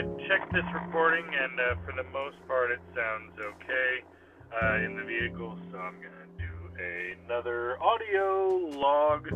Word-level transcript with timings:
I 0.00 0.02
checked 0.28 0.50
this 0.54 0.64
recording, 0.72 1.26
and 1.26 1.60
uh, 1.60 1.74
for 1.84 1.92
the 1.92 2.08
most 2.10 2.36
part, 2.48 2.70
it 2.70 2.80
sounds 2.96 3.38
okay 3.38 4.02
uh, 4.50 4.76
in 4.86 4.96
the 4.96 5.04
vehicle. 5.04 5.58
So 5.70 5.76
I'm 5.76 5.96
gonna 5.96 6.26
do 6.38 7.24
another 7.26 7.76
audio 7.82 8.48
log. 8.80 9.30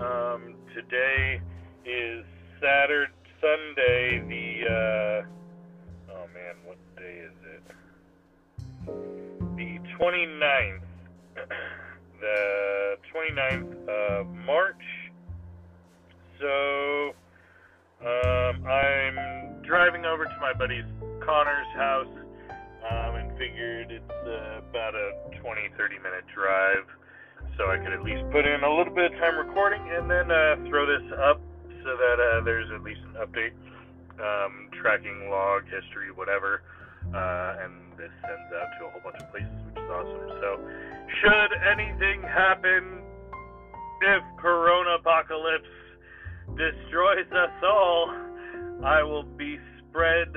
Um, 0.00 0.54
today 0.74 1.42
is 1.84 2.24
Saturday, 2.58 3.12
Sunday. 3.42 4.24
The 4.26 4.64
uh, 4.72 6.12
oh 6.14 6.26
man, 6.32 6.56
what 6.64 6.78
day 6.96 7.24
is 7.26 7.36
it? 7.44 7.62
The 9.56 9.78
29th. 10.00 10.80
the 12.20 12.96
29th 13.12 13.88
of 13.88 14.26
March. 14.46 14.84
So 16.40 17.12
um, 18.00 18.64
to 18.64 18.87
my 20.58 20.66
buddy 20.66 20.82
Connor's 21.24 21.72
house 21.74 22.14
um, 22.90 23.14
and 23.16 23.30
figured 23.38 23.90
it's 23.90 24.10
uh, 24.26 24.60
about 24.70 24.94
a 24.94 25.38
20 25.40 25.60
30 25.76 25.96
minute 25.98 26.24
drive. 26.34 26.86
So 27.56 27.70
I 27.70 27.78
could 27.78 27.92
at 27.92 28.02
least 28.02 28.22
put 28.30 28.46
in 28.46 28.62
a 28.62 28.70
little 28.70 28.94
bit 28.94 29.12
of 29.12 29.18
time 29.18 29.38
recording 29.38 29.82
and 29.90 30.10
then 30.10 30.30
uh, 30.30 30.56
throw 30.68 30.86
this 30.86 31.06
up 31.18 31.40
so 31.84 31.96
that 31.96 32.18
uh, 32.18 32.44
there's 32.44 32.70
at 32.74 32.82
least 32.82 33.00
an 33.06 33.22
update, 33.22 33.54
um, 34.18 34.70
tracking 34.80 35.30
log, 35.30 35.64
history, 35.64 36.10
whatever. 36.14 36.62
Uh, 37.14 37.62
and 37.62 37.72
this 37.96 38.10
sends 38.22 38.50
out 38.58 38.68
to 38.78 38.86
a 38.86 38.90
whole 38.90 39.00
bunch 39.02 39.16
of 39.22 39.30
places, 39.30 39.50
which 39.66 39.78
is 39.78 39.90
awesome. 39.90 40.28
So, 40.42 40.60
should 41.22 41.50
anything 41.66 42.22
happen, 42.22 43.00
if 44.02 44.22
Corona 44.38 44.98
apocalypse 44.98 45.70
destroys 46.58 47.30
us 47.32 47.54
all, 47.62 48.10
I 48.84 49.02
will 49.02 49.22
be 49.22 49.58
spread 49.90 50.28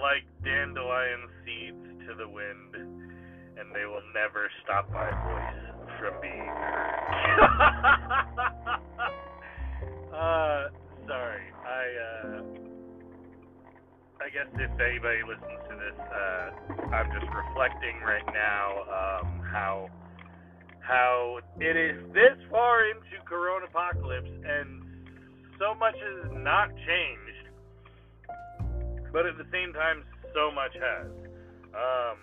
like 0.00 0.24
dandelion 0.44 1.28
seeds 1.44 1.84
to 2.06 2.14
the 2.14 2.28
wind, 2.28 2.74
and 2.74 3.74
they 3.74 3.84
will 3.86 4.02
never 4.14 4.50
stop 4.64 4.88
my 4.90 5.10
voice 5.10 5.54
from 5.98 6.14
being 6.20 6.48
heard. 6.48 7.40
uh, 10.14 10.68
sorry, 11.06 11.42
I, 11.64 11.84
uh, 12.06 12.42
I 14.20 14.28
guess 14.32 14.48
if 14.54 14.80
anybody 14.80 15.22
listens 15.26 15.60
to 15.68 15.74
this, 15.76 15.98
uh, 15.98 16.50
I'm 16.94 17.10
just 17.12 17.26
reflecting 17.32 18.00
right 18.04 18.26
now 18.32 18.84
um, 18.88 19.40
how 19.50 19.88
how 20.80 21.38
it 21.60 21.76
is 21.76 22.02
this 22.12 22.36
far 22.50 22.84
into 22.90 23.20
Corona 23.24 23.66
apocalypse 23.66 24.26
and 24.26 24.82
so 25.60 25.74
much 25.78 25.94
has 25.94 26.32
not 26.42 26.68
changed, 26.72 27.39
but 29.12 29.26
at 29.26 29.36
the 29.38 29.46
same 29.52 29.72
time, 29.72 30.04
so 30.34 30.50
much 30.52 30.72
has. 30.74 31.06
Um, 31.74 32.18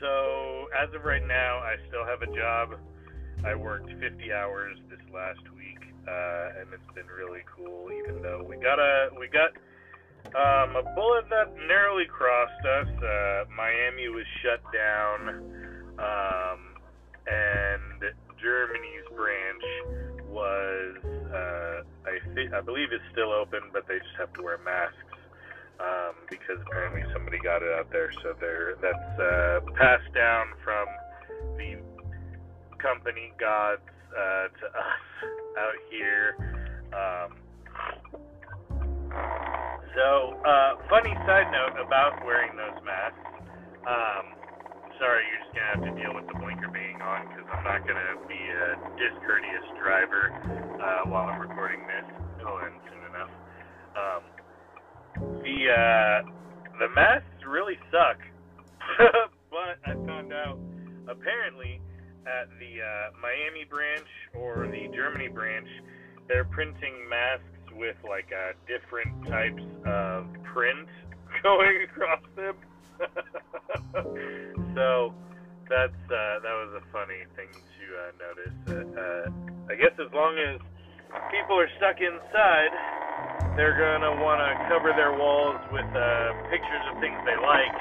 so 0.00 0.66
as 0.76 0.92
of 0.94 1.04
right 1.04 1.26
now, 1.26 1.58
I 1.58 1.76
still 1.88 2.04
have 2.04 2.22
a 2.22 2.32
job. 2.34 2.78
I 3.44 3.54
worked 3.54 3.90
50 4.00 4.32
hours 4.32 4.76
this 4.90 5.00
last 5.12 5.42
week, 5.56 5.80
uh, 6.08 6.60
and 6.60 6.72
it's 6.72 6.94
been 6.94 7.06
really 7.06 7.42
cool. 7.54 7.90
Even 7.92 8.22
though 8.22 8.44
we 8.48 8.56
got 8.56 8.78
a 8.78 9.08
we 9.18 9.28
got 9.28 9.52
um, 10.34 10.76
a 10.76 10.82
bullet 10.94 11.28
that 11.30 11.54
narrowly 11.68 12.06
crossed 12.06 12.64
us. 12.64 12.88
Uh, 13.02 13.44
Miami 13.54 14.08
was 14.08 14.24
shut 14.42 14.60
down, 14.72 15.28
um, 15.98 16.60
and 17.26 18.02
Germany's 18.42 19.06
branch 19.14 19.62
was 20.28 20.96
uh, 21.32 21.75
I 22.06 22.22
think 22.34 22.54
I 22.54 22.60
believe 22.60 22.92
is 22.92 23.02
still 23.12 23.32
open, 23.32 23.60
but 23.72 23.86
they 23.88 23.98
just 23.98 24.16
have 24.18 24.32
to 24.34 24.42
wear 24.42 24.58
masks 24.64 25.18
um, 25.80 26.14
because 26.30 26.56
apparently 26.66 27.02
somebody 27.12 27.38
got 27.42 27.62
it 27.62 27.72
out 27.74 27.90
there. 27.90 28.10
So 28.22 28.34
there, 28.40 28.74
that's 28.80 29.20
uh, 29.20 29.60
passed 29.74 30.12
down 30.14 30.46
from 30.62 30.86
the 31.58 31.82
company 32.78 33.32
gods 33.38 33.82
uh, 34.14 34.48
to 34.48 34.66
us 34.70 35.04
out 35.58 35.78
here. 35.90 36.36
Um, 36.94 37.30
so, 39.96 40.36
uh, 40.44 40.76
funny 40.88 41.14
side 41.26 41.50
note 41.50 41.80
about 41.80 42.24
wearing 42.24 42.56
those 42.56 42.78
masks. 42.84 43.18
Um, 43.88 44.35
sorry, 44.98 45.24
you're 45.28 45.42
just 45.44 45.52
gonna 45.52 45.72
have 45.76 45.84
to 45.84 45.94
deal 46.00 46.14
with 46.14 46.26
the 46.28 46.38
blinker 46.40 46.68
being 46.72 47.00
on 47.00 47.28
because 47.28 47.44
I'm 47.52 47.64
not 47.64 47.86
gonna 47.86 48.16
be 48.28 48.38
a 48.38 48.76
discourteous 48.96 49.66
driver 49.80 50.32
uh, 50.80 51.08
while 51.08 51.28
I'm 51.28 51.40
recording 51.40 51.80
this. 51.84 52.06
It'll 52.40 52.58
end 52.60 52.80
soon 52.88 53.02
enough. 53.12 53.32
Um, 53.96 54.22
the 55.44 55.58
uh, 55.72 56.16
the 56.80 56.88
masks 56.94 57.40
really 57.46 57.76
suck, 57.92 58.20
but 59.50 59.80
I 59.84 59.94
found 60.06 60.32
out 60.32 60.58
apparently 61.08 61.80
at 62.26 62.48
the 62.58 62.82
uh, 62.82 63.10
Miami 63.20 63.64
branch 63.68 64.08
or 64.34 64.66
the 64.66 64.88
Germany 64.94 65.28
branch, 65.28 65.68
they're 66.28 66.44
printing 66.44 67.08
masks 67.08 67.44
with 67.76 67.96
like 68.08 68.32
uh, 68.32 68.52
different 68.66 69.12
types 69.28 69.62
of 69.86 70.26
print 70.52 70.88
going 71.42 71.84
across 71.84 72.22
them. 72.34 72.56
so 74.76 75.16
that's 75.72 75.96
uh, 76.12 76.36
that 76.44 76.52
was 76.52 76.76
a 76.78 76.84
funny 76.92 77.24
thing 77.34 77.48
to 77.48 77.84
uh, 77.96 78.12
notice. 78.20 78.52
Uh, 78.68 79.24
I 79.72 79.74
guess 79.74 79.96
as 79.96 80.12
long 80.12 80.36
as 80.36 80.60
people 81.32 81.56
are 81.56 81.72
stuck 81.80 81.96
inside, 81.98 82.76
they're 83.56 83.72
gonna 83.74 84.20
want 84.20 84.44
to 84.44 84.52
cover 84.68 84.92
their 84.92 85.16
walls 85.16 85.56
with 85.72 85.88
uh, 85.96 86.36
pictures 86.52 86.84
of 86.92 87.00
things 87.00 87.16
they 87.24 87.40
like 87.40 87.72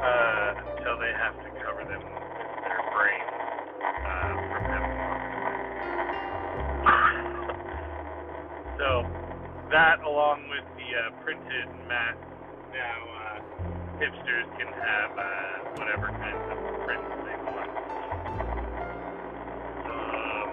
uh, 0.00 0.72
until 0.72 0.96
they 0.96 1.12
have 1.20 1.36
to 1.36 1.52
cover 1.60 1.84
them 1.84 2.00
with 2.00 2.48
their 2.64 2.80
brain 2.96 3.28
uh, 4.08 4.32
from 4.48 4.64
So 8.80 9.04
that, 9.70 10.00
along 10.00 10.48
with 10.48 10.64
the 10.80 10.88
uh, 10.96 11.12
printed 11.24 11.68
masks, 11.88 12.24
now 12.72 13.00
uh, 13.20 13.55
hipsters 13.96 14.44
can 14.60 14.68
have 14.76 15.10
uh, 15.16 15.24
whatever 15.80 16.12
kinds 16.12 16.44
of 16.52 16.58
prints 16.84 17.08
they 17.24 17.36
want. 17.48 17.70
Um, 19.88 20.48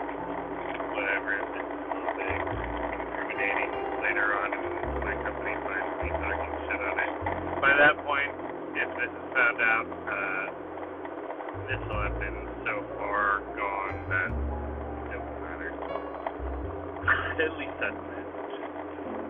whatever. 0.96 1.44
If 1.44 1.52
it's 1.60 1.76
a 1.76 1.92
little 1.92 2.16
bit 2.16 2.40
incriminating 2.40 3.74
later 4.00 4.28
on 4.40 4.50
when 4.96 5.04
my 5.04 5.16
company 5.28 5.60
finds 5.60 5.92
me 6.00 6.10
talking 6.24 6.52
shit 6.72 6.82
on 6.88 6.96
it. 7.04 7.12
By 7.60 7.76
that 7.84 8.00
point, 8.08 8.32
if 8.80 8.90
this 8.96 9.12
is 9.12 9.28
found 9.36 9.60
out, 9.60 9.88
uh, 9.92 10.46
this 11.68 11.84
will 11.84 12.00
have 12.00 12.16
been 12.24 12.48
so 12.64 12.80
far 12.96 13.44
gone 13.60 13.98
that 14.08 14.32
it 15.12 15.20
won't 15.20 15.42
matter. 15.44 15.72
At 17.44 17.52
least 17.60 17.76
that's 17.76 17.92
it. 17.92 18.28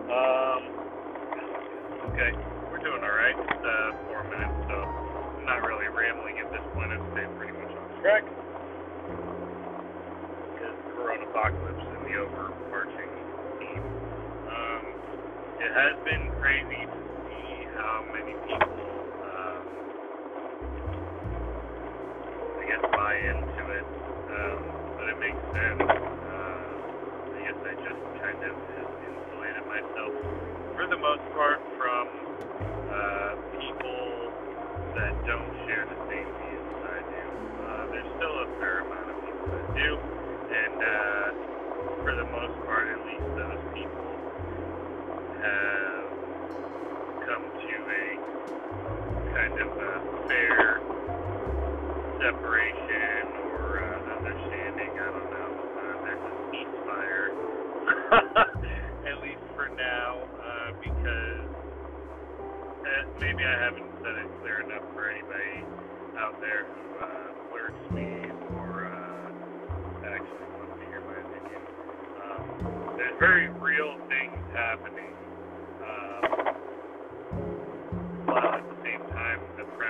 Um, 0.05 0.61
okay, 2.13 2.52
doing 2.83 2.99
alright. 2.99 3.31
It's 3.39 3.63
uh, 3.63 3.95
four 4.11 4.27
minutes, 4.27 4.59
so 4.67 4.75
I'm 4.75 5.47
not 5.47 5.63
really 5.63 5.87
rambling 5.87 6.35
at 6.43 6.51
this 6.51 6.59
point. 6.75 6.91
I've 6.91 6.99
stayed 7.15 7.31
pretty 7.39 7.55
much 7.55 7.71
on 7.71 7.87
track. 8.03 8.27
Because 10.51 10.75
Corona 10.91 11.23
Apocalypse 11.31 11.79
and 11.79 12.03
the 12.11 12.15
overarching 12.19 13.07
theme. 13.63 13.87
Um, 13.87 14.83
it 15.63 15.71
has 15.71 15.95
been 16.03 16.27
crazy 16.43 16.83
to 16.83 16.99
see 17.23 17.71
how 17.79 18.03
many 18.11 18.35
people, 18.51 18.83
um, 19.31 19.63
I 22.43 22.63
guess, 22.67 22.83
buy 22.83 23.15
into 23.15 23.63
it. 23.79 23.87
Um, 23.87 24.59
but 24.99 25.07
it 25.07 25.17
makes 25.23 25.39
sense. 25.55 25.87
Uh, 25.87 26.67
I 27.31 27.39
guess 27.47 27.59
I 27.63 27.73
just 27.79 28.03
kind 28.19 28.43
of 28.43 28.55
insulated 29.07 29.63
myself, 29.71 30.11
for 30.75 30.83
the 30.91 30.99
most 30.99 31.23
part, 31.31 31.63
from 31.79 32.32
people 33.55 34.33
that 34.95 35.13
don't 35.25 35.51
share 35.67 35.85
the 35.89 35.99
same 36.09 36.29
views 36.37 36.65
as 36.77 36.81
I 36.83 36.99
do. 37.09 37.25
Uh, 37.59 37.83
there's 37.91 38.09
still 38.17 38.35
a 38.45 38.47
fair 38.59 38.81
amount 38.85 39.09
of 39.13 39.17
people 39.21 39.47
that 39.53 39.65
do, 39.73 39.89
and 40.49 40.75
uh, 40.81 41.12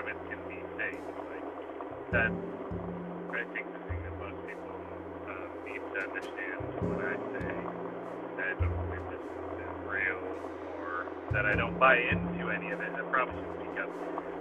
premise 0.04 0.20
can 0.28 0.40
be 0.52 0.60
safe. 0.76 1.00
Like 1.32 1.48
that's, 2.12 2.44
I 3.32 3.44
think, 3.56 3.66
the 3.72 3.82
thing 3.88 4.00
that 4.04 4.16
most 4.20 4.40
people 4.44 4.76
uh, 5.32 5.48
need 5.64 5.80
to 5.80 6.00
understand 6.04 6.60
when 6.84 7.00
I 7.00 7.16
say 7.32 7.52
that 8.36 8.46
I 8.52 8.56
don't 8.60 8.76
believe 8.84 9.06
this 9.08 9.24
is 9.24 9.76
real 9.88 10.28
or 10.76 11.08
that 11.32 11.46
I 11.46 11.56
don't 11.56 11.80
buy 11.80 11.96
into 11.96 12.52
any 12.52 12.72
of 12.72 12.82
it. 12.84 12.92
I 12.92 13.04
probably 13.08 13.36
should 13.40 13.56
speak 13.64 13.76
up 13.80 13.92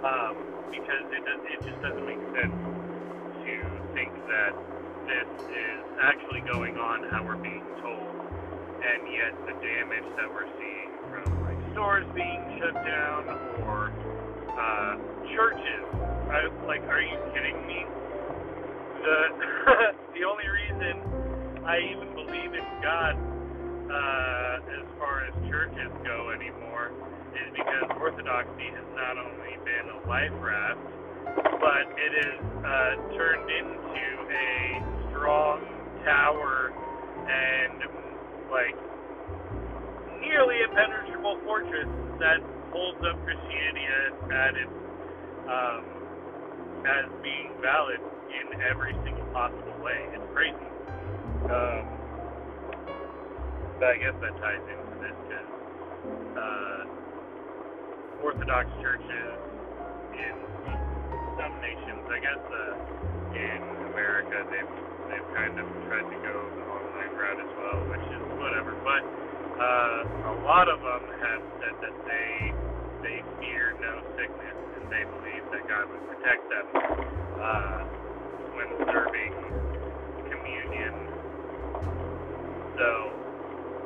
um, 0.03 0.35
because 0.67 1.05
it 1.15 1.23
does, 1.23 1.41
it 1.47 1.59
just 1.63 1.79
doesn't 1.79 2.05
make 2.05 2.23
sense 2.35 2.59
to 3.47 3.55
think 3.95 4.11
that 4.27 4.53
this 5.07 5.31
is 5.47 5.83
actually 6.03 6.43
going 6.51 6.75
on 6.75 7.07
how 7.07 7.23
we're 7.23 7.39
being 7.39 7.63
told, 7.79 8.11
and 8.83 8.99
yet 9.15 9.31
the 9.47 9.55
damage 9.63 10.07
that 10.19 10.27
we're 10.27 10.51
seeing 10.59 10.91
from 11.07 11.27
like 11.47 11.59
stores 11.71 12.07
being 12.15 12.41
shut 12.59 12.75
down 12.83 13.23
or 13.63 13.91
uh, 14.59 14.95
churches. 15.33 15.83
I, 16.29 16.49
like, 16.65 16.85
are 16.89 17.01
you 17.01 17.17
kidding 17.33 17.57
me? 17.65 17.81
The 19.03 19.17
the 20.15 20.23
only 20.23 20.47
reason 20.47 20.93
I 21.65 21.81
even 21.91 22.09
believe 22.15 22.53
in 22.53 22.67
God 22.81 23.13
uh, 23.89 24.77
as 24.79 24.85
far 24.97 25.27
as 25.27 25.33
churches 25.49 25.91
go 26.05 26.31
anymore 26.31 26.93
is 27.33 27.49
because 27.51 27.89
Orthodoxy 27.99 28.69
has 28.73 28.87
not 28.95 29.17
only 29.17 29.57
been 29.65 29.85
a 29.89 29.99
life 30.07 30.33
raft, 30.39 30.81
but 31.59 31.85
it 31.97 32.13
is 32.13 32.39
uh, 32.61 32.93
turned 33.17 33.49
into 33.49 34.07
a 34.29 34.51
strong 35.11 35.59
tower 36.05 36.71
and 37.25 37.79
like 38.51 38.77
nearly 40.21 40.61
impenetrable 40.63 41.39
fortress 41.43 41.89
that 42.19 42.39
holds 42.71 42.99
up 43.05 43.17
Christianity 43.23 43.85
at 44.31 44.53
its 44.55 44.75
um, 45.49 45.83
as 46.87 47.07
being 47.23 47.51
valid 47.61 47.99
in 48.31 48.61
every 48.63 48.95
single 49.03 49.25
possible 49.31 49.75
way. 49.83 49.99
It's 50.15 50.27
crazy. 50.33 50.69
Um, 51.47 51.83
but 53.79 53.87
I 53.91 53.97
guess 53.99 54.15
that 54.23 54.33
ties 54.39 54.63
into 54.63 54.95
this 55.03 55.17
because 55.27 55.49
uh, 56.39 56.81
Orthodox 58.23 58.67
churches 58.79 59.35
in 60.15 60.35
some 61.35 61.53
nations, 61.59 62.03
I 62.07 62.19
guess 62.23 62.39
uh, 62.39 63.35
in 63.35 63.61
America, 63.91 64.47
they've 64.47 64.73
they've 65.11 65.29
kind 65.35 65.59
of 65.59 65.67
tried 65.91 66.07
to 66.07 66.17
go 66.23 66.35
the 66.55 66.63
online 66.63 67.11
route 67.19 67.41
as 67.43 67.51
well, 67.59 67.79
which 67.91 68.07
is 68.07 68.23
whatever. 68.39 68.71
But 68.87 69.03
uh, 69.59 70.31
a 70.31 70.35
lot 70.47 70.71
of 70.71 70.79
them 70.79 71.03
have 71.19 71.43
said 71.59 71.75
that 71.83 71.95
they 72.07 72.55
they 73.03 73.19
fear 73.39 73.75
no 73.83 73.93
sickness 74.17 74.57
and 74.79 74.87
they 74.91 75.03
believe 75.05 75.45
that 75.51 75.63
God 75.67 75.91
would 75.91 76.05
protect 76.07 76.43
them 76.49 76.67
uh, 77.39 77.79
when 78.55 78.69
serving 78.89 79.35
communion. 80.29 80.95
So 82.77 82.89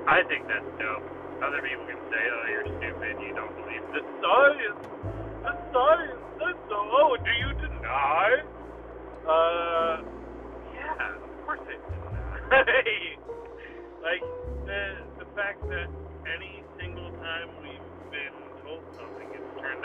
I 0.07 0.23
think 0.29 0.47
that's 0.47 0.67
dope. 0.79 1.07
Other 1.43 1.61
people 1.61 1.85
can 1.85 2.01
say, 2.09 2.23
"Oh, 2.31 2.45
you're 2.49 2.69
stupid. 2.79 2.96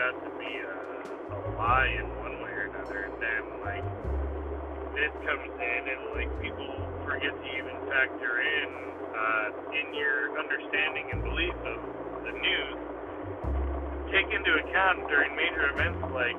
Out 0.03 0.17
to 0.27 0.31
be 0.39 0.53
a, 0.63 0.79
a 1.35 1.39
lie 1.55 1.91
in 2.03 2.07
one 2.19 2.37
way 2.43 2.53
or 2.53 2.67
another, 2.75 3.07
and 3.11 3.17
then 3.23 3.45
like 3.63 3.87
this 4.95 5.13
comes 5.27 5.51
in, 5.59 5.81
and 5.89 6.03
like 6.15 6.31
people 6.43 6.93
forget 7.07 7.33
to 7.35 7.49
even 7.59 7.77
factor 7.89 8.35
in 8.43 8.71
uh, 9.15 9.49
in 9.73 9.87
your 9.95 10.35
understanding 10.39 11.11
and 11.13 11.23
belief 11.25 11.57
of 11.67 11.81
the 12.27 12.33
news. 12.35 12.81
Take 14.13 14.31
into 14.33 14.53
account 14.63 15.09
during 15.09 15.37
major 15.37 15.71
events 15.73 16.03
like 16.13 16.39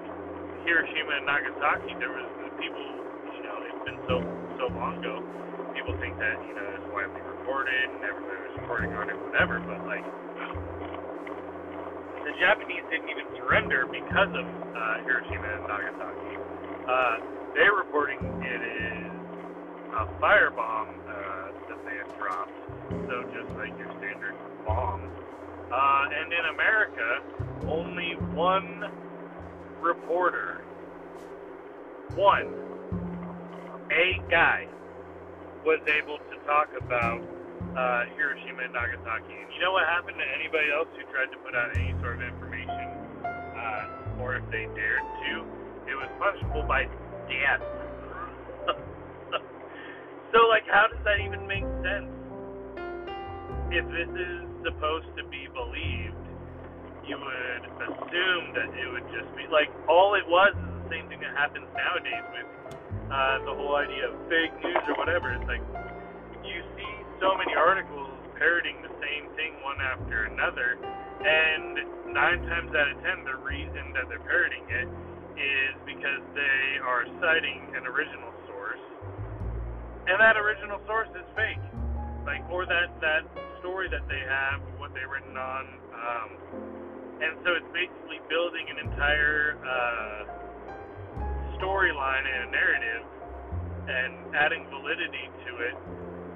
Hiroshima 0.66 1.14
and 1.22 1.28
Nagasaki, 1.28 1.96
there 2.00 2.12
was 2.14 2.30
people, 2.60 2.88
you 3.36 3.42
know, 3.44 3.58
it's 3.68 3.84
been 3.86 4.00
so 4.08 4.24
so 4.60 4.72
long 4.74 4.98
ago. 5.00 5.24
People 5.76 5.96
think 6.00 6.18
that 6.20 6.40
you 6.48 6.56
know 6.56 6.66
it's 6.80 6.88
widely 6.92 7.22
reported 7.22 7.92
and 7.92 8.04
everybody 8.06 8.40
was 8.44 8.56
reporting 8.58 8.94
on 8.96 9.10
it, 9.10 9.18
whatever. 9.20 9.60
But 9.62 9.84
like, 9.86 10.06
the 12.34 12.40
Japanese 12.40 12.84
didn't 12.90 13.10
even 13.10 13.26
surrender 13.38 13.86
because 13.86 14.30
of 14.30 14.46
uh, 14.46 14.98
Hiroshima 15.06 15.48
and 15.54 15.68
Nagasaki. 15.68 16.38
Uh, 16.88 17.18
they're 17.54 17.74
reporting 17.74 18.18
it 18.42 18.62
is 18.62 19.12
a 19.94 20.06
firebomb 20.20 20.98
uh, 21.06 21.52
that 21.70 21.80
they 21.86 21.98
had 21.98 22.10
dropped. 22.18 22.52
So 22.90 23.24
just 23.34 23.50
like 23.58 23.78
your 23.78 23.92
standard 24.00 24.36
bomb. 24.66 25.10
Uh, 25.72 26.06
and 26.22 26.34
in 26.34 26.46
America, 26.54 27.22
only 27.68 28.14
one 28.34 28.86
reporter, 29.82 30.62
one, 32.16 32.54
a 33.92 34.22
guy, 34.30 34.68
was 35.66 35.80
able 35.88 36.18
to 36.18 36.46
talk 36.46 36.70
about 36.80 37.22
uh, 37.78 38.06
Hiroshima 38.16 38.70
and 38.70 38.74
Nagasaki. 38.74 39.34
And 39.34 39.50
you 39.54 39.60
know 39.62 39.74
what 39.74 39.86
happened 39.90 40.18
to 40.18 40.28
anybody 40.38 40.70
else 40.70 40.88
who 40.94 41.02
tried 41.10 41.34
to 41.34 41.40
put 41.42 41.56
out 41.58 41.74
any 41.78 41.94
sort 42.02 42.22
of 42.22 42.24
information, 42.24 42.88
uh, 43.26 44.22
or 44.22 44.38
if 44.38 44.46
they 44.54 44.70
dared 44.78 45.06
to? 45.26 45.32
It 45.90 45.98
was 45.98 46.10
punishable 46.22 46.64
by 46.64 46.86
death. 47.28 47.64
so, 50.32 50.40
like, 50.48 50.64
how 50.70 50.88
does 50.88 51.02
that 51.04 51.20
even 51.20 51.46
make 51.50 51.66
sense? 51.82 52.10
If 53.74 53.86
this 53.90 54.12
is 54.14 54.46
supposed 54.62 55.10
to 55.18 55.26
be 55.34 55.50
believed, 55.50 56.24
you 57.04 57.20
would 57.20 57.64
assume 57.84 58.54
that 58.56 58.70
it 58.72 58.88
would 58.88 59.04
just 59.12 59.28
be 59.36 59.44
like 59.52 59.68
all 59.90 60.16
it 60.16 60.24
was 60.24 60.56
is 60.56 60.72
the 60.86 60.88
same 60.88 61.06
thing 61.12 61.20
that 61.20 61.36
happens 61.36 61.68
nowadays 61.76 62.24
with 62.32 62.48
uh, 63.12 63.44
the 63.44 63.52
whole 63.52 63.76
idea 63.76 64.08
of 64.08 64.16
fake 64.32 64.56
news 64.64 64.80
or 64.88 64.96
whatever. 64.96 65.34
It's 65.36 65.44
like 65.44 65.60
you 66.48 66.64
see 66.78 67.03
so 67.24 67.40
many 67.40 67.56
articles 67.56 68.12
parroting 68.36 68.84
the 68.84 68.92
same 69.00 69.32
thing 69.40 69.56
one 69.64 69.80
after 69.80 70.28
another, 70.28 70.76
and 71.24 72.12
nine 72.12 72.44
times 72.52 72.68
out 72.76 72.92
of 72.92 73.00
ten, 73.00 73.24
the 73.24 73.40
reason 73.48 73.96
that 73.96 74.12
they're 74.12 74.28
parroting 74.28 74.68
it 74.68 74.92
is 75.40 75.74
because 75.88 76.20
they 76.36 76.84
are 76.84 77.08
citing 77.24 77.64
an 77.80 77.88
original 77.88 78.28
source, 78.44 78.84
and 80.04 80.20
that 80.20 80.36
original 80.36 80.84
source 80.84 81.08
is 81.16 81.24
fake. 81.32 81.64
Like, 82.28 82.44
or 82.52 82.68
that 82.68 82.92
that 83.00 83.24
story 83.64 83.88
that 83.88 84.04
they 84.12 84.20
have, 84.28 84.60
what 84.76 84.92
they've 84.92 85.08
written 85.08 85.40
on, 85.40 85.64
um, 85.96 86.30
and 87.24 87.40
so 87.48 87.56
it's 87.56 87.72
basically 87.72 88.20
building 88.28 88.68
an 88.68 88.84
entire 88.84 89.56
uh, 89.64 90.20
storyline 91.56 92.28
and 92.28 92.40
a 92.48 92.52
narrative, 92.52 93.04
and 93.88 94.12
adding 94.36 94.68
validity 94.68 95.32
to 95.48 95.52
it 95.72 95.76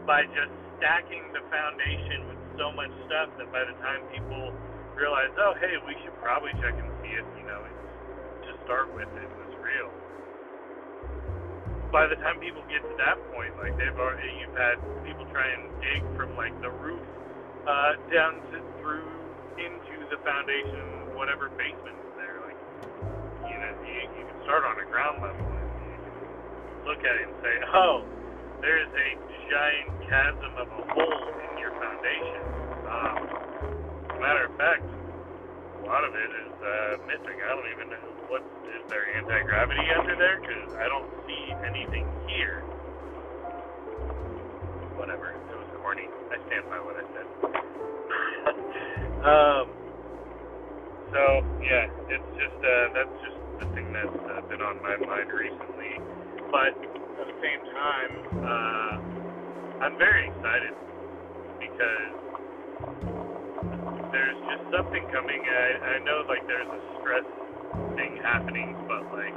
by 0.07 0.23
just 0.31 0.55
stacking 0.77 1.33
the 1.33 1.43
foundation 1.49 2.29
with 2.29 2.41
so 2.57 2.71
much 2.73 2.93
stuff 3.09 3.33
that 3.37 3.49
by 3.53 3.65
the 3.65 3.75
time 3.81 4.05
people 4.13 4.53
realize, 4.97 5.29
oh, 5.37 5.53
hey, 5.61 5.77
we 5.85 5.93
should 6.01 6.15
probably 6.21 6.53
check 6.61 6.73
and 6.73 6.89
see 7.03 7.13
if 7.13 7.27
you 7.37 7.45
know 7.45 7.61
to 8.45 8.51
start 8.65 8.89
with 8.95 9.09
it 9.09 9.29
was 9.37 9.51
real. 9.61 9.89
By 11.91 12.07
the 12.07 12.17
time 12.19 12.39
people 12.39 12.63
get 12.67 12.83
to 12.83 12.95
that 12.99 13.17
point, 13.31 13.55
like 13.59 13.75
they've 13.79 13.95
already, 13.95 14.27
you've 14.41 14.57
had 14.57 14.77
people 15.07 15.25
try 15.31 15.47
and 15.47 15.71
dig 15.79 16.01
from 16.19 16.35
like 16.35 16.53
the 16.61 16.71
roof 16.71 17.03
uh, 17.67 17.93
down 18.11 18.41
to 18.53 18.57
through 18.79 19.07
into 19.57 19.95
the 20.11 20.19
foundation, 20.23 21.15
whatever 21.17 21.49
basement 21.55 21.97
is 21.97 22.13
there. 22.19 22.37
Like, 22.45 22.59
you 23.49 23.57
know, 23.57 23.71
you, 23.83 24.01
you 24.19 24.23
can 24.27 24.39
start 24.43 24.63
on 24.67 24.79
a 24.79 24.87
ground 24.87 25.23
level 25.23 25.47
and 25.47 25.69
look 26.87 27.01
at 27.03 27.15
it 27.19 27.25
and 27.27 27.37
say, 27.43 27.55
oh, 27.73 28.03
there's 28.61 28.89
a 28.89 29.09
giant 29.49 29.89
chasm 30.09 30.51
of 30.57 30.67
a 30.67 30.81
hole 30.93 31.23
in 31.29 31.51
your 31.61 31.71
foundation. 31.77 32.41
Um, 32.87 33.17
as 34.09 34.15
a 34.17 34.19
matter 34.19 34.45
of 34.49 34.53
fact, 34.57 34.83
a 34.83 35.85
lot 35.85 36.03
of 36.03 36.13
it 36.15 36.31
is 36.31 36.53
uh, 36.57 36.93
missing. 37.05 37.37
I 37.37 37.49
don't 37.53 37.69
even 37.71 37.87
know 37.93 38.05
what 38.27 38.43
is 38.73 38.83
there 38.89 39.05
anti 39.17 39.39
gravity 39.45 39.85
under 39.93 40.15
there 40.17 40.41
because 40.41 40.73
I 40.75 40.89
don't 40.89 41.09
see 41.29 41.53
anything 41.63 42.05
here. 42.27 42.65
Whatever. 44.97 45.37
It 45.37 45.57
was 45.57 45.69
corny. 45.81 46.09
I 46.33 46.37
stand 46.49 46.65
by 46.69 46.79
what 46.81 46.97
I 46.97 47.05
said. 47.13 47.27
um. 49.31 49.67
So 51.13 51.21
yeah, 51.63 51.87
it's 52.09 52.29
just 52.35 52.59
uh, 52.59 52.85
that's 52.91 53.15
just 53.23 53.37
the 53.61 53.67
thing 53.77 53.93
that's 53.93 54.17
uh, 54.27 54.41
been 54.49 54.61
on 54.61 54.81
my 54.81 54.97
mind 54.97 55.31
recently. 55.31 56.01
But 56.51 56.96
at 57.21 57.27
the 57.27 57.39
same 57.41 57.61
time, 57.73 58.13
uh, 58.45 58.93
I'm 59.85 59.97
very 59.97 60.29
excited 60.29 60.73
because 61.59 62.13
there's 64.11 64.39
just 64.49 64.63
something 64.73 65.03
coming. 65.11 65.41
I, 65.45 65.97
I 65.97 66.05
know 66.05 66.23
like 66.27 66.45
there's 66.47 66.69
a 66.69 66.81
stress 66.99 67.27
thing 67.97 68.19
happening, 68.23 68.77
but 68.87 69.03
like 69.13 69.35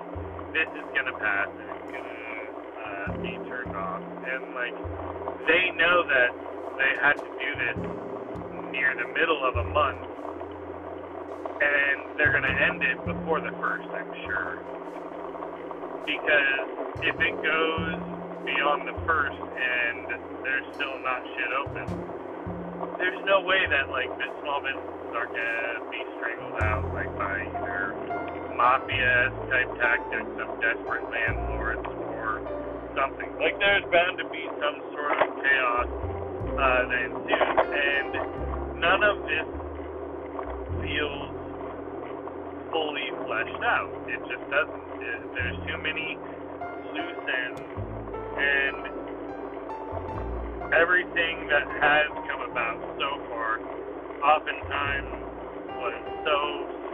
this 0.54 0.68
is 0.76 0.86
gonna 0.96 1.16
pass 1.18 1.48
and 1.50 1.68
it's 1.70 1.88
gonna 1.92 2.22
uh, 2.78 3.08
be 3.22 3.32
turned 3.50 3.76
off. 3.76 4.02
And 4.02 4.54
like 4.54 4.76
they 5.46 5.64
know 5.76 6.04
that 6.08 6.32
they 6.78 6.92
had 7.02 7.16
to 7.20 7.30
do 7.38 7.50
this 7.60 7.78
near 8.72 8.94
the 8.96 9.08
middle 9.14 9.42
of 9.44 9.56
a 9.56 9.66
month, 9.70 10.06
and 11.44 11.98
they're 12.18 12.32
gonna 12.32 12.56
end 12.70 12.82
it 12.82 12.98
before 13.06 13.40
the 13.40 13.52
first, 13.60 13.88
I'm 13.94 14.12
sure. 14.26 14.58
Because 16.06 16.68
if 17.04 17.16
it 17.20 17.34
goes 17.42 18.00
beyond 18.46 18.88
the 18.88 18.96
first 19.06 19.40
and 19.40 20.08
there's 20.44 20.68
still 20.76 20.96
not 21.04 21.22
shit 21.36 21.52
open, 21.64 21.88
there's 22.98 23.22
no 23.24 23.42
way 23.44 23.60
that 23.70 23.90
like 23.92 24.10
the 24.18 24.28
small 24.42 24.60
are 25.14 25.28
gonna 25.28 25.84
be 25.90 26.00
strangled 26.18 26.56
out 26.58 26.86
like 26.94 27.12
by 27.18 27.36
either 27.52 27.94
mafia 28.56 29.14
type 29.50 29.70
tactics 29.80 30.32
of 30.40 30.48
desperate 30.60 31.06
landlords 31.10 31.86
or 31.86 32.42
something. 32.96 33.30
Like 33.40 33.56
there's 33.60 33.86
bound 33.92 34.18
to 34.20 34.26
be 34.30 34.44
some 34.60 34.78
sort 34.94 35.16
of 35.20 35.28
chaos 35.42 35.88
uh, 36.56 36.82
that 36.88 37.02
ensues, 37.10 37.58
and 37.72 38.10
none 38.80 39.02
of 39.04 39.16
this 39.26 39.48
feels 40.82 41.29
fully 42.72 43.08
fleshed 43.26 43.62
out. 43.64 43.92
It 44.08 44.20
just 44.30 44.44
doesn't. 44.50 44.86
It, 45.02 45.20
there's 45.34 45.58
too 45.68 45.78
many 45.82 46.18
loose 46.94 47.22
ends, 47.26 47.70
and 48.38 48.78
everything 50.74 51.46
that 51.50 51.66
has 51.78 52.10
come 52.30 52.42
about 52.50 52.78
so 52.98 53.10
far 53.30 53.60
oftentimes 54.24 55.12
was 55.78 55.96
so 56.26 56.38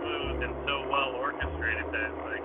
smooth 0.01 0.37
and 0.45 0.55
so 0.67 0.75
well 0.91 1.13
orchestrated 1.21 1.89
that 1.93 2.13
like 2.27 2.45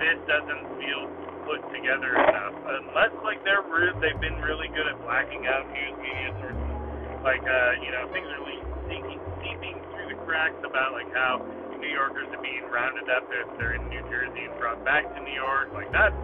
this 0.00 0.18
doesn't 0.28 0.64
feel 0.80 1.02
put 1.48 1.60
together 1.74 2.14
enough. 2.16 2.54
Unless 2.54 3.14
like 3.26 3.42
they're 3.44 3.64
re- 3.66 3.96
they've 4.00 4.22
been 4.22 4.38
really 4.44 4.70
good 4.72 4.86
at 4.88 4.96
blacking 5.02 5.44
out 5.50 5.66
news 5.72 5.94
media 6.00 6.30
sources, 6.40 6.76
like 7.24 7.42
uh, 7.44 7.72
you 7.82 7.90
know 7.92 8.04
things 8.14 8.28
are 8.30 8.42
le- 8.44 8.68
seeping, 8.88 9.20
seeping 9.42 9.76
through 9.92 10.08
the 10.14 10.18
cracks 10.24 10.60
about 10.64 10.94
like 10.96 11.10
how 11.12 11.42
New 11.80 11.88
Yorkers 11.88 12.28
are 12.32 12.42
being 12.42 12.64
rounded 12.70 13.08
up 13.10 13.24
if 13.32 13.48
they're 13.58 13.74
in 13.74 13.88
New 13.88 14.02
Jersey 14.12 14.44
and 14.44 14.56
brought 14.60 14.84
back 14.84 15.04
to 15.14 15.20
New 15.24 15.32
York. 15.32 15.72
Like 15.72 15.90
that's 15.92 16.14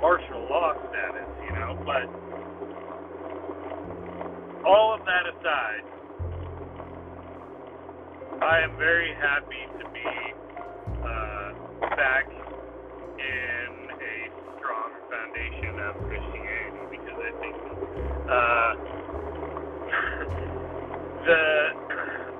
martial 0.00 0.46
law 0.48 0.74
status, 0.88 1.28
you 1.46 1.52
know. 1.52 1.74
But 1.84 2.06
all 4.66 4.94
of 4.94 5.02
that 5.06 5.26
aside, 5.26 5.84
I 8.42 8.60
am 8.62 8.78
very 8.78 9.14
happy 9.18 9.62
to 9.78 9.84
be 9.90 10.08
uh, 11.02 11.50
back 11.96 12.26
in 13.18 13.70
a 13.90 14.16
strong 14.58 14.90
foundation 15.10 15.78
of 15.82 15.94
Christianity 16.06 16.86
because 16.90 17.18
I 17.18 17.32
think 17.42 17.56
uh, 18.30 18.72
the 21.26 21.44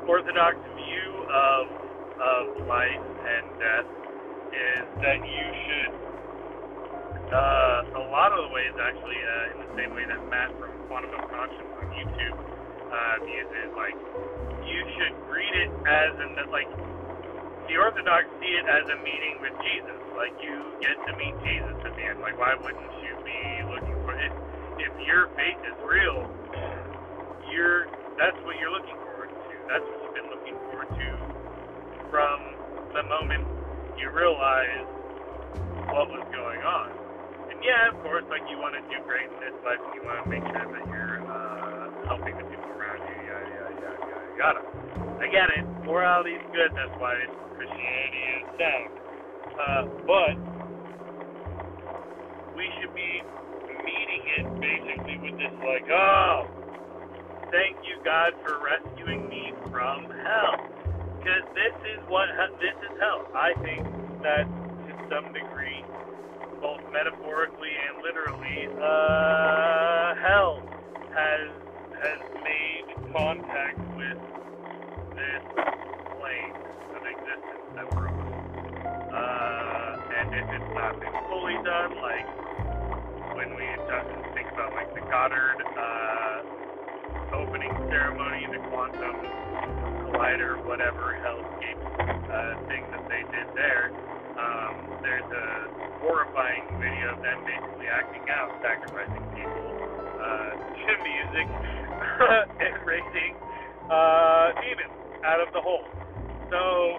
Orthodox 0.08 0.56
view 0.76 1.26
of 1.30 1.81
of 2.22 2.66
life 2.70 3.06
and 3.26 3.44
death 3.58 3.88
is 4.54 4.86
that 5.02 5.18
you 5.26 5.46
should, 5.66 5.92
uh, 7.34 7.98
a 7.98 8.04
lot 8.14 8.30
of 8.30 8.46
the 8.46 8.52
ways 8.54 8.74
actually, 8.78 9.18
uh, 9.18 9.52
in 9.52 9.58
the 9.66 9.70
same 9.74 9.90
way 9.94 10.06
that 10.06 10.22
Matt 10.30 10.54
from 10.58 10.70
Quantum 10.86 11.10
of 11.18 11.26
Conscience 11.30 11.70
on 11.82 11.86
YouTube 11.90 12.38
views 13.24 13.50
it, 13.64 13.70
like 13.74 13.96
you 14.66 14.80
should 14.98 15.14
read 15.30 15.54
it 15.66 15.70
as 15.88 16.12
in 16.20 16.30
the, 16.36 16.44
like 16.52 16.68
the 17.68 17.76
Orthodox 17.78 18.28
see 18.40 18.52
it 18.54 18.66
as 18.68 18.84
a 18.90 18.98
meeting 19.00 19.40
with 19.40 19.54
Jesus. 19.64 19.98
Like 20.16 20.34
you 20.42 20.76
get 20.82 20.96
to 21.08 21.12
meet 21.16 21.34
Jesus 21.42 21.76
at 21.84 21.92
the 21.96 22.04
end. 22.04 22.20
Like 22.20 22.38
why 22.38 22.54
wouldn't 22.54 22.92
you 23.02 23.12
be 23.24 23.40
looking 23.70 23.96
for 24.04 24.14
it? 24.14 24.32
If 24.78 24.92
your 25.06 25.28
faith 25.34 25.60
is 25.64 25.78
real, 25.86 26.28
you're 27.50 27.86
that's 28.18 28.36
what 28.44 28.58
you're 28.60 28.72
looking 28.72 28.98
forward 29.08 29.30
to. 29.32 29.54
That's 29.68 29.84
what 29.84 29.98
you've 30.04 30.14
been 30.14 30.30
looking 30.30 30.56
forward 30.68 30.90
to 30.92 31.31
from 32.12 32.92
the 32.92 33.04
moment 33.08 33.48
you 33.96 34.12
realize 34.12 34.84
what 35.88 36.12
was 36.12 36.28
going 36.28 36.60
on. 36.60 36.92
And 37.48 37.56
yeah, 37.64 37.88
of 37.88 37.96
course, 38.04 38.28
like 38.28 38.44
you 38.52 38.60
want 38.60 38.76
to 38.76 38.84
do 38.92 39.00
great 39.08 39.32
in 39.32 39.40
this 39.40 39.56
life, 39.64 39.80
you 39.96 40.04
want 40.04 40.20
to 40.20 40.28
make 40.28 40.44
sure 40.44 40.68
that 40.68 40.84
you're 40.92 41.24
uh, 41.24 41.88
helping 42.12 42.36
the 42.36 42.44
people 42.52 42.68
around 42.76 43.00
you. 43.08 43.16
Yada 43.16 43.48
yada 43.48 43.74
yada 43.80 44.00
yada 44.04 44.28
yada. 44.36 44.62
I 45.24 45.26
get 45.32 45.48
it. 45.56 45.64
Morality 45.88 46.36
is 46.36 46.44
good. 46.52 46.76
That's 46.76 46.92
why 47.00 47.16
Christianity 47.56 48.22
is 48.36 48.44
sound. 48.60 48.92
Uh, 49.56 49.82
but 50.04 50.34
we 52.56 52.68
should 52.80 52.94
be 52.94 53.24
meeting 53.84 54.22
it 54.36 54.46
basically 54.60 55.16
with 55.24 55.36
this 55.40 55.54
like, 55.64 55.88
oh, 55.88 56.48
thank 57.50 57.80
you 57.88 57.96
God 58.04 58.32
for 58.44 58.60
rescuing 58.60 59.28
me 59.28 59.52
from 59.72 60.08
hell 60.10 60.56
because 61.22 61.46
this 61.54 61.76
is 61.86 62.02
what 62.10 62.26
this 62.58 62.74
is 62.82 62.94
hell. 62.98 63.22
I 63.30 63.54
think 63.62 63.86
that 64.26 64.42
to 64.42 64.92
some 65.06 65.30
degree, 65.30 65.86
both 66.58 66.82
metaphorically 66.90 67.70
and 67.70 68.02
literally, 68.02 68.66
uh, 68.82 70.18
hell 70.18 70.66
has 71.14 71.46
has 72.02 72.20
made 72.42 72.86
contact 73.14 73.78
with 73.94 74.18
this 75.14 75.44
plane 76.18 76.58
of 76.90 77.02
existence 77.06 77.66
that 77.78 77.86
we're 77.94 78.10
on. 78.10 78.34
Uh, 79.14 79.90
and 80.18 80.26
if 80.34 80.46
it's 80.58 80.72
not 80.74 80.98
been 80.98 81.14
fully 81.30 81.54
done, 81.62 82.02
like 82.02 82.26
when 83.38 83.54
we 83.54 83.62
think 84.34 84.50
about 84.50 84.74
like 84.74 84.90
the 84.94 85.06
Gotthard 85.06 85.62
uh, 85.78 87.36
opening 87.38 87.70
ceremony, 87.90 88.42
the 88.50 88.58
quantum 88.74 89.81
collider, 90.12 90.60
whatever 90.68 91.16
hellscape 91.24 91.80
uh, 92.04 92.52
thing 92.68 92.84
that 92.92 93.00
they 93.08 93.24
did 93.32 93.48
there. 93.56 93.88
Um, 94.36 95.00
there's 95.02 95.24
a 95.24 95.72
horrifying 96.04 96.68
video 96.80 97.14
of 97.16 97.22
them 97.22 97.40
basically 97.44 97.86
acting 97.88 98.28
out, 98.28 98.52
sacrificing 98.60 99.24
people 99.32 99.72
uh, 100.20 100.52
to 100.52 100.92
music 101.00 101.48
and 102.60 102.76
racing 102.86 103.36
uh, 103.88 104.52
demons 104.60 104.92
out 105.24 105.40
of 105.40 105.48
the 105.52 105.60
hole. 105.60 105.88
So, 106.50 106.60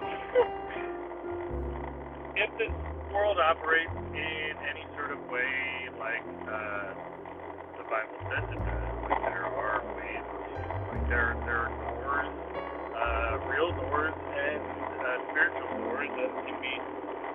if 2.36 2.50
this 2.58 2.74
world 3.12 3.38
operates 3.38 3.94
in 3.94 4.54
any 4.66 4.82
sort 4.96 5.12
of 5.12 5.18
way 5.30 5.86
like 5.98 6.26
uh, 6.50 6.94
the 7.78 7.84
Bible 7.86 8.18
says 8.26 8.42
it 8.50 8.58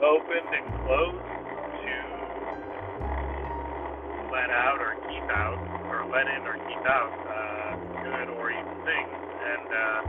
opened 0.03 0.51
and 0.53 0.67
closed 0.85 1.29
to 1.83 1.95
let 4.31 4.49
out 4.51 4.79
or 4.81 4.95
keep 5.07 5.27
out, 5.31 5.59
or 5.91 6.05
let 6.07 6.27
in 6.27 6.47
or 6.47 6.57
keep 6.67 6.83
out 6.85 7.13
uh, 7.27 7.71
good 8.03 8.29
or 8.29 8.51
evil 8.51 8.77
things. 8.85 9.19
And 9.43 9.67
uh, 9.73 10.01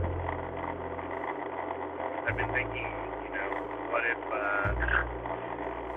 I've 2.27 2.37
been 2.37 2.51
thinking, 2.53 2.89
you 3.25 3.31
know, 3.33 3.51
what 3.91 4.03
if 4.05 4.21
uh, 4.31 4.69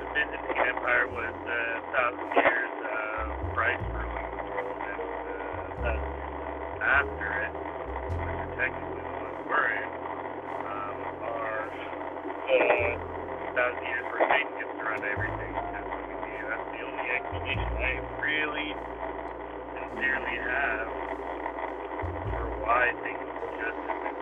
the 0.00 0.06
Byzantine 0.14 0.66
Empire 0.68 1.08
was 1.08 1.34
a 1.34 1.62
uh, 1.78 1.80
thousand 1.92 2.30
years 2.34 2.72
uh, 2.82 3.24
Christ 3.54 3.84
ruling 3.94 4.28
the 4.30 4.40
world, 4.50 4.80
and 4.82 5.02
uh, 5.86 5.98
after 6.82 7.28
it, 7.46 7.54
which 8.24 8.40
technically 8.58 9.04
we're 9.46 9.70
in 9.82 9.90
um, 10.66 10.98
are 11.22 11.68
the 12.48 13.43
thousand 13.54 13.84
years 13.86 14.06
where 14.10 14.24
Satan 14.28 14.54
gets 14.58 14.74
to 14.78 14.84
run 14.84 15.02
everything. 15.06 15.54
Because 15.70 15.88
I 15.88 16.02
mean, 16.26 16.44
that's 16.50 16.68
the 16.74 16.82
only 16.84 17.06
explanation 17.14 17.72
I 17.78 17.92
really 18.20 18.70
sincerely 19.74 20.38
have 20.42 20.90
for 22.30 22.46
why 22.62 22.92
things 23.02 23.30
just 23.58 23.80
have 23.88 24.00
been 24.02 24.20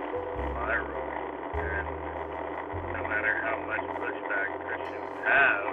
spiraling. 0.53 1.11
And 1.57 1.91
no 2.93 3.03
matter 3.05 3.35
how 3.43 3.59
much 3.67 3.85
pushback 3.99 4.51
Christians 4.65 5.13
have, 5.25 5.73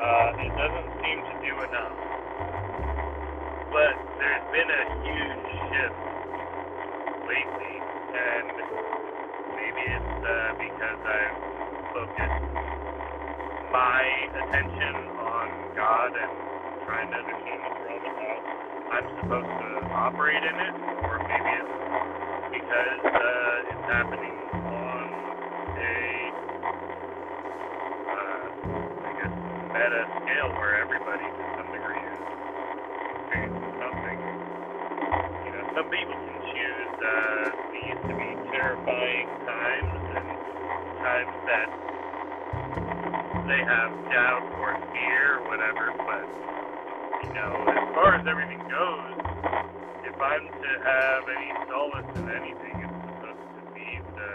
uh, 0.00 0.30
it 0.38 0.52
doesn't 0.56 0.92
seem 1.02 1.18
to 1.24 1.34
do 1.42 1.54
enough. 1.64 2.00
But 3.70 3.94
there's 4.18 4.46
been 4.52 4.70
a 4.70 4.84
huge 5.02 5.46
shift 5.70 6.04
lately, 7.26 7.76
and 8.14 8.56
maybe 9.54 9.82
it's 9.82 10.16
uh, 10.24 10.52
because 10.58 11.00
I've 11.04 11.40
focused 12.00 12.44
my 13.72 14.02
attention 14.32 14.94
on 15.20 15.48
God 15.76 16.12
and 16.16 16.32
trying 16.88 17.10
to 17.12 17.16
understand 17.16 17.60
this 17.60 17.76
world 17.76 18.02
and 18.08 18.16
how 18.16 18.36
I'm 18.88 19.06
supposed 19.20 19.52
to 19.52 19.68
operate 19.92 20.40
in 20.42 20.56
it, 20.56 20.74
or 21.04 21.20
maybe 21.28 21.52
it's 21.60 21.76
because 22.56 23.02
uh, 23.04 23.70
it's 23.72 23.84
happening 23.92 24.32
on 24.64 25.04
a, 25.76 26.00
uh, 27.92 28.48
I 29.04 29.10
guess, 29.20 29.34
meta 29.76 30.02
scale 30.24 30.50
where 30.56 30.80
everybody 30.80 31.28
to 31.28 31.44
some 31.60 31.68
degree 31.68 32.00
is 32.00 32.24
experiencing 33.12 33.72
something. 33.76 34.18
You 35.44 35.52
know, 35.52 35.64
some 35.76 35.88
people 35.92 36.16
can 36.16 36.38
choose 36.48 36.94
uh, 36.96 37.44
these 37.76 38.00
to 38.08 38.12
be 38.16 38.28
terrifying 38.56 39.28
times 39.44 40.00
and 40.16 40.28
times 41.04 41.36
that 41.46 41.68
they 43.50 43.62
have 43.66 43.90
doubt 44.10 44.46
or 44.54 44.78
fear 44.94 45.42
or 45.42 45.44
whatever, 45.50 45.92
but 46.06 46.26
you 47.22 47.32
know, 47.34 47.66
as 47.70 47.94
far 47.94 48.16
as 48.16 48.26
everything 48.30 48.68
goes, 48.68 49.18
if 50.04 50.16
I'm 50.20 50.46
to 50.46 50.72
have 50.84 51.22
any 51.28 51.52
solace 51.68 52.10
in 52.16 52.26
anything, 52.30 52.76
it's 52.84 53.00
supposed 53.06 53.48
to 53.56 53.62
be 53.74 54.00
the 54.16 54.32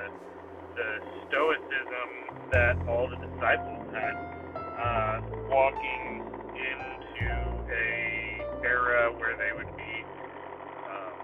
the 0.75 0.89
stoicism 1.27 2.09
that 2.51 2.75
all 2.87 3.09
the 3.09 3.17
disciples 3.17 3.85
had, 3.93 4.15
uh, 4.79 5.21
walking 5.49 6.23
into 6.55 7.31
a 7.71 8.45
era 8.65 9.11
where 9.17 9.37
they 9.37 9.51
would 9.55 9.75
be 9.77 10.05
um, 10.87 11.17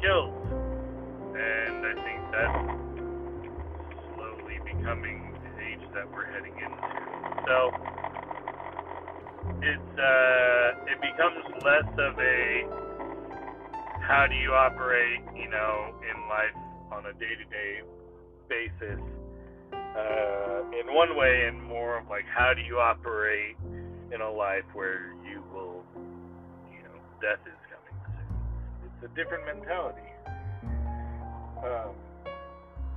killed, 0.00 0.34
and 1.18 1.86
I 1.86 1.94
think 2.04 2.20
that's 2.32 2.62
slowly 4.14 4.58
becoming 4.64 5.34
the 5.42 5.50
age 5.64 5.84
that 5.94 6.10
we're 6.12 6.30
heading 6.32 6.56
into. 6.58 7.15
So 7.46 7.70
it's 9.62 9.92
uh, 9.98 10.90
it 10.90 10.98
becomes 11.00 11.46
less 11.62 11.86
of 11.94 12.18
a 12.18 12.66
how 14.02 14.26
do 14.28 14.34
you 14.34 14.52
operate, 14.52 15.22
you 15.34 15.48
know, 15.48 15.94
in 16.02 16.28
life 16.28 16.54
on 16.92 17.06
a 17.06 17.12
day-to-day 17.14 17.82
basis. 18.48 19.00
Uh, 19.72 20.62
in 20.78 20.92
one 20.94 21.16
way, 21.16 21.46
and 21.48 21.62
more 21.62 21.98
of 21.98 22.08
like 22.08 22.24
how 22.26 22.52
do 22.54 22.62
you 22.62 22.78
operate 22.78 23.56
in 24.12 24.20
a 24.20 24.30
life 24.30 24.66
where 24.74 25.14
you 25.24 25.42
will, 25.52 25.82
you 26.70 26.82
know, 26.82 26.98
death 27.22 27.40
is 27.46 27.58
coming 27.70 27.96
soon. 28.10 28.90
It's 28.90 29.10
a 29.10 29.14
different 29.16 29.46
mentality. 29.46 30.10
Um, 31.62 31.94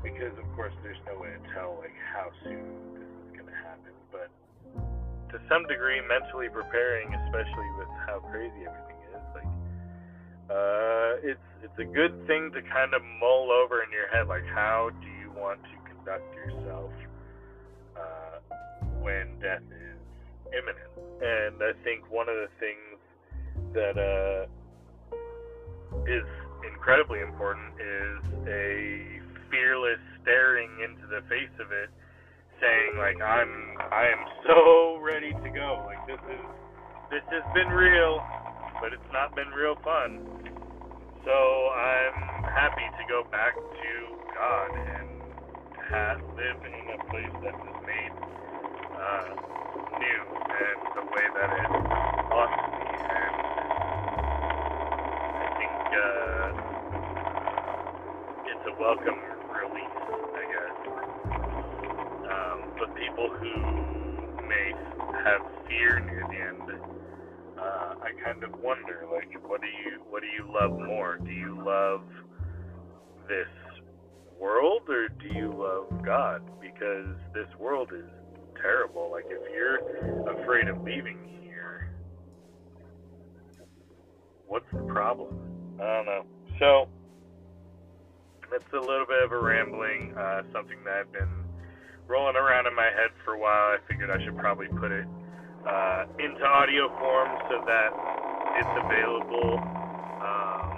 because 0.03 0.35
of 0.37 0.45
course 0.55 0.73
there's 0.83 0.99
no 1.07 1.19
way 1.19 1.29
to 1.29 1.41
tell 1.53 1.77
like 1.79 1.95
how 2.13 2.29
soon 2.43 2.93
this 2.93 3.03
is 3.03 3.31
going 3.33 3.47
to 3.47 3.59
happen, 3.63 3.95
but 4.11 4.29
to 5.31 5.39
some 5.47 5.65
degree 5.67 6.01
mentally 6.07 6.49
preparing, 6.49 7.13
especially 7.13 7.69
with 7.77 7.87
how 8.05 8.19
crazy 8.31 8.65
everything 8.65 8.99
is. 9.13 9.23
Like, 9.35 9.51
uh, 10.49 11.11
it's 11.21 11.47
it's 11.61 11.77
a 11.77 11.85
good 11.85 12.15
thing 12.25 12.51
to 12.53 12.61
kind 12.61 12.93
of 12.93 13.01
mull 13.19 13.51
over 13.51 13.83
in 13.83 13.91
your 13.91 14.07
head, 14.09 14.27
like 14.27 14.45
how 14.53 14.89
do 14.89 15.07
you 15.21 15.31
want 15.37 15.61
to 15.63 15.75
conduct 15.85 16.25
yourself 16.33 16.91
uh, 17.95 18.39
when 19.01 19.27
death 19.39 19.65
is 19.69 19.99
imminent? 20.49 20.91
And 21.21 21.61
I 21.61 21.73
think 21.83 22.09
one 22.09 22.29
of 22.29 22.35
the 22.35 22.49
things 22.59 22.97
that 23.73 23.97
uh, 23.99 24.47
is 26.07 26.25
incredibly 26.65 27.19
important 27.21 27.75
is 27.77 28.47
a 28.47 29.21
fearless 29.51 29.99
staring 30.21 30.69
into 30.81 31.05
the 31.07 31.21
face 31.27 31.53
of 31.59 31.71
it 31.71 31.89
saying 32.61 32.97
like 32.97 33.19
I'm 33.21 33.77
I 33.91 34.07
am 34.11 34.23
so 34.47 34.99
ready 35.01 35.31
to 35.33 35.49
go. 35.51 35.83
Like 35.87 36.05
this 36.07 36.21
is 36.29 36.45
this 37.11 37.23
has 37.31 37.43
been 37.55 37.69
real, 37.69 38.21
but 38.81 38.93
it's 38.93 39.11
not 39.13 39.35
been 39.35 39.49
real 39.49 39.75
fun. 39.83 40.21
So 41.25 41.31
I'm 41.31 42.43
happy 42.45 42.87
to 42.99 43.03
go 43.09 43.23
back 43.31 43.55
to 43.55 43.91
God 44.35 44.69
and 44.75 45.09
have, 45.91 46.19
live 46.37 46.59
in 46.65 46.95
a 46.95 46.99
place 47.11 47.35
that 47.43 47.55
was 47.59 47.77
made 47.85 48.13
uh, 48.81 49.33
new 49.99 50.23
and 50.51 50.79
the 50.95 51.03
way 51.11 51.25
that 51.35 51.51
it 51.51 51.71
ought 52.31 52.53
to. 52.55 52.85
And 53.11 53.35
I 55.27 55.47
think 55.59 55.81
uh, 55.95 56.49
it's 58.45 58.65
a 58.67 58.81
welcome 58.81 59.28
kind 68.29 68.43
of 68.43 68.51
wonder, 68.61 69.05
like, 69.11 69.31
what 69.47 69.61
do 69.61 69.67
you 69.67 70.01
what 70.09 70.21
do 70.21 70.27
you 70.27 70.51
love 70.53 70.71
more? 70.79 71.17
Do 71.17 71.31
you 71.31 71.61
love 71.65 72.01
this 73.27 73.47
world 74.39 74.83
or 74.87 75.09
do 75.09 75.35
you 75.35 75.53
love 75.55 76.05
God? 76.05 76.41
Because 76.61 77.15
this 77.33 77.47
world 77.59 77.91
is 77.93 78.09
terrible. 78.61 79.09
Like, 79.11 79.25
if 79.27 79.41
you're 79.53 80.41
afraid 80.41 80.67
of 80.67 80.83
leaving 80.83 81.17
here, 81.41 81.91
what's 84.47 84.65
the 84.73 84.83
problem? 84.83 85.35
I 85.81 85.83
don't 85.83 86.05
know. 86.05 86.25
So 86.59 86.87
that's 88.51 88.63
a 88.73 88.79
little 88.79 89.05
bit 89.07 89.23
of 89.23 89.31
a 89.31 89.39
rambling, 89.39 90.13
uh, 90.17 90.41
something 90.53 90.77
that 90.85 90.93
I've 90.93 91.11
been 91.11 91.45
rolling 92.07 92.35
around 92.35 92.67
in 92.67 92.75
my 92.75 92.89
head 92.95 93.09
for 93.25 93.33
a 93.33 93.39
while. 93.39 93.73
I 93.73 93.77
figured 93.89 94.11
I 94.11 94.23
should 94.23 94.37
probably 94.37 94.67
put 94.67 94.91
it 94.91 95.05
uh, 95.67 96.05
into 96.19 96.43
audio 96.43 96.89
form 96.99 97.29
so 97.49 97.63
that 97.65 98.18
it's 98.59 98.75
available 98.75 99.63
um, 100.21 100.75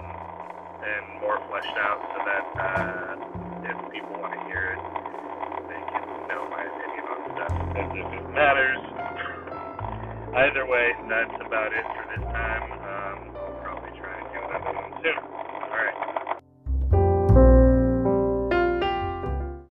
and 0.82 1.04
more 1.20 1.40
fleshed 1.48 1.78
out 1.82 2.00
so 2.14 2.18
that 2.24 2.46
uh, 2.58 3.12
if 3.66 3.76
people 3.92 4.16
want 4.18 4.32
to 4.34 4.42
hear 4.46 4.78
it, 4.78 4.82
they 5.68 5.82
can 5.92 6.04
know 6.28 6.46
my 6.50 6.64
opinion 6.66 7.04
on 7.08 7.20
stuff 7.34 7.54
as 7.78 7.88
if 7.94 8.08
it 8.12 8.24
matters. 8.34 8.82
Either 10.34 10.66
way, 10.68 10.86
that's 11.08 11.36
about 11.40 11.72
it 11.72 11.86
for 11.96 12.04
this 12.10 12.24
time. 12.34 12.66
Um, 12.84 13.20
I'll 13.46 13.58
probably 13.62 13.92
try 13.96 14.12
and 14.20 14.28
do 14.32 14.40
another 14.44 14.72
one 14.76 14.92
soon. 15.02 15.31